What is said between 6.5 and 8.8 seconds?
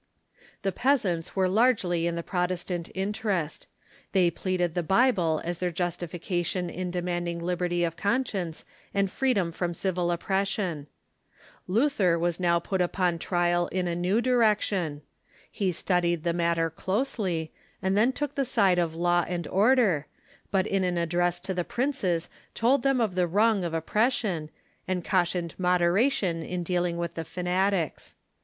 in demand ing liberty of conscience